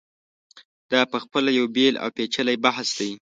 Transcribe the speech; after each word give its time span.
دا 0.91 1.01
په 1.11 1.17
خپله 1.23 1.49
یو 1.59 1.65
بېل 1.75 1.95
او 2.03 2.09
پېچلی 2.15 2.55
بحث 2.65 2.87
دی. 2.99 3.11